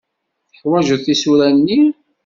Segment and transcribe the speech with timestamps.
[0.51, 1.81] Teḥwajeḍ tisura-nni?